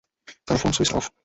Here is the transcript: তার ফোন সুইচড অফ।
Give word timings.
তার 0.47 0.57
ফোন 0.57 0.71
সুইচড 0.71 0.95
অফ। 0.95 1.05